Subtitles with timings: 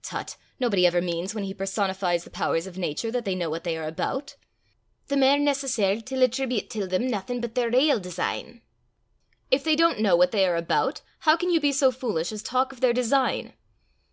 [0.00, 0.36] "Tut!
[0.60, 3.76] nobody ever means, when he personifies the powers of nature, that they know what they
[3.76, 4.36] are about."
[5.08, 8.60] "The mair necessar' till attreebute till them naething but their rale design."
[9.50, 12.44] "If they don't know what they are about, how can you be so foolish as
[12.44, 13.54] talk of their design?"